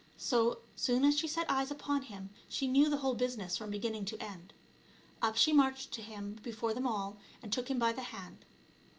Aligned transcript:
So 0.17 0.61
soon 0.75 1.05
as 1.05 1.19
she 1.19 1.27
set 1.27 1.47
eyes 1.47 1.69
upon 1.69 2.01
him 2.01 2.31
she 2.49 2.65
knew 2.67 2.89
the 2.89 2.97
whole 2.97 3.15
busi 3.15 3.37
ness 3.37 3.55
from 3.55 3.69
beginning 3.69 4.05
to 4.05 4.17
end. 4.19 4.51
Up 5.21 5.35
she 5.37 5.53
marched 5.53 5.91
to 5.91 6.01
him, 6.01 6.39
before 6.41 6.73
them 6.73 6.87
all, 6.87 7.17
and 7.43 7.53
took 7.53 7.67
him 7.69 7.77
by 7.77 7.91
the 7.93 8.01
hand. 8.01 8.43